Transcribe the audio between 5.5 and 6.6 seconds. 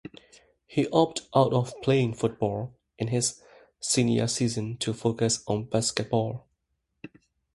basketball.